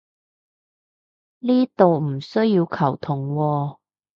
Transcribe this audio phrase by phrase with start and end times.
[1.37, 3.77] 呢度唔需要球僮喎